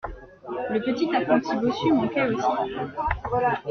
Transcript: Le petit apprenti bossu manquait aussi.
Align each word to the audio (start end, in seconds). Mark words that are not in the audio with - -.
Le 0.71 0.79
petit 0.81 1.15
apprenti 1.15 1.55
bossu 1.57 1.93
manquait 1.93 2.25
aussi. 2.29 2.47